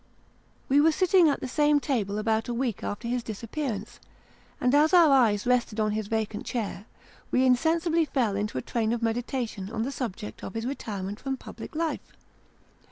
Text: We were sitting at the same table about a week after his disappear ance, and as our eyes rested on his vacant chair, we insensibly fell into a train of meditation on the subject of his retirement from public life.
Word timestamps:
We 0.67 0.81
were 0.81 0.91
sitting 0.91 1.29
at 1.29 1.41
the 1.41 1.47
same 1.47 1.79
table 1.79 2.17
about 2.17 2.47
a 2.47 2.55
week 2.55 2.83
after 2.83 3.07
his 3.07 3.21
disappear 3.21 3.71
ance, 3.71 3.99
and 4.59 4.73
as 4.73 4.95
our 4.95 5.11
eyes 5.11 5.45
rested 5.45 5.79
on 5.79 5.91
his 5.91 6.07
vacant 6.07 6.43
chair, 6.43 6.87
we 7.29 7.45
insensibly 7.45 8.05
fell 8.05 8.35
into 8.35 8.57
a 8.57 8.63
train 8.63 8.93
of 8.93 9.03
meditation 9.03 9.69
on 9.69 9.83
the 9.83 9.91
subject 9.91 10.43
of 10.43 10.55
his 10.55 10.65
retirement 10.65 11.19
from 11.19 11.37
public 11.37 11.75
life. 11.75 12.13